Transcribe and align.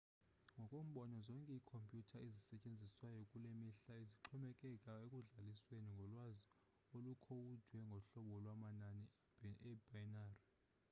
ngokombono 0.61 1.15
zonke 1.27 1.53
ikhompyutha 1.59 2.17
ezisetyenziswayo 2.27 3.21
kulemihla 3.31 3.95
zixhomekeke 4.07 4.91
ekudlalisweni 5.05 5.89
ngolwazi 5.95 6.45
olukhowudwe 6.95 7.77
ngohlobo 7.87 8.35
lwamanani 8.43 9.05
ebinary 9.47 10.37